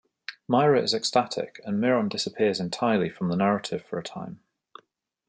[0.47, 4.39] Myra is ecstatic and Myron disappears entirely from the narrative for a time.